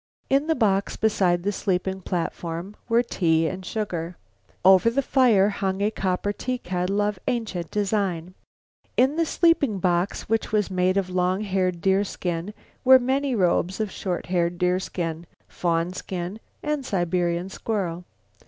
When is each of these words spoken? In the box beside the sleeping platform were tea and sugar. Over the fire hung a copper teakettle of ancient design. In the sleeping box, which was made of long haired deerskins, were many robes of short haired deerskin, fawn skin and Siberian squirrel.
In 0.31 0.47
the 0.47 0.55
box 0.55 0.95
beside 0.97 1.43
the 1.43 1.51
sleeping 1.51 2.01
platform 2.01 2.75
were 2.89 3.03
tea 3.03 3.45
and 3.47 3.63
sugar. 3.63 4.17
Over 4.65 4.89
the 4.89 5.03
fire 5.03 5.49
hung 5.49 5.79
a 5.79 5.91
copper 5.91 6.33
teakettle 6.33 6.99
of 7.01 7.19
ancient 7.27 7.69
design. 7.69 8.33
In 8.97 9.15
the 9.15 9.27
sleeping 9.27 9.77
box, 9.77 10.23
which 10.27 10.51
was 10.51 10.71
made 10.71 10.97
of 10.97 11.11
long 11.11 11.41
haired 11.41 11.81
deerskins, 11.81 12.53
were 12.83 12.97
many 12.97 13.35
robes 13.35 13.79
of 13.79 13.91
short 13.91 14.25
haired 14.25 14.57
deerskin, 14.57 15.27
fawn 15.47 15.93
skin 15.93 16.39
and 16.63 16.83
Siberian 16.83 17.47
squirrel. 17.49 18.03